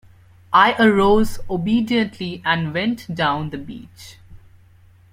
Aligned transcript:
I 0.53 0.73
arose 0.83 1.37
obediently 1.47 2.41
and 2.43 2.73
went 2.73 3.13
down 3.13 3.51
the 3.51 3.59
beach. 3.59 4.17